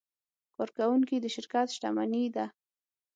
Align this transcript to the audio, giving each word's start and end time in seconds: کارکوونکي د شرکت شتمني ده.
کارکوونکي 0.55 1.15
د 1.19 1.25
شرکت 1.35 1.67
شتمني 1.75 2.23
ده. 2.35 2.45